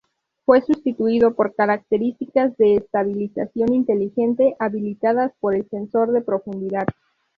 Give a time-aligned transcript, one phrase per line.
[0.47, 6.87] Fue sustituido por características de "estabilización inteligente" habilitadas por el sensor de profundidad.